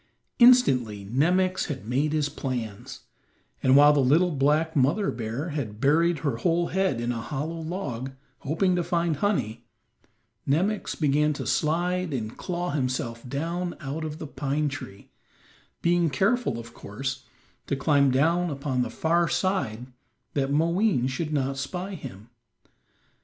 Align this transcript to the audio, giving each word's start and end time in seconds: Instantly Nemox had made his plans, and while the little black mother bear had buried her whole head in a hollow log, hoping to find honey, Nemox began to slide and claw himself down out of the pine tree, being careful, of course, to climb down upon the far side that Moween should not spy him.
Instantly 0.39 1.05
Nemox 1.05 1.65
had 1.67 1.85
made 1.87 2.11
his 2.11 2.27
plans, 2.27 3.01
and 3.61 3.75
while 3.75 3.93
the 3.93 3.99
little 3.99 4.31
black 4.31 4.75
mother 4.75 5.11
bear 5.11 5.49
had 5.49 5.79
buried 5.79 6.17
her 6.25 6.37
whole 6.37 6.69
head 6.69 6.99
in 6.99 7.11
a 7.11 7.21
hollow 7.21 7.59
log, 7.61 8.09
hoping 8.39 8.75
to 8.75 8.83
find 8.83 9.17
honey, 9.17 9.67
Nemox 10.47 10.95
began 10.99 11.33
to 11.33 11.45
slide 11.45 12.15
and 12.15 12.35
claw 12.35 12.71
himself 12.71 13.29
down 13.29 13.75
out 13.79 14.03
of 14.03 14.17
the 14.17 14.25
pine 14.25 14.69
tree, 14.69 15.11
being 15.83 16.09
careful, 16.09 16.57
of 16.57 16.73
course, 16.73 17.25
to 17.67 17.75
climb 17.75 18.09
down 18.09 18.49
upon 18.49 18.81
the 18.81 18.89
far 18.89 19.27
side 19.29 19.85
that 20.33 20.49
Moween 20.51 21.07
should 21.07 21.31
not 21.31 21.59
spy 21.59 21.93
him. 21.93 22.31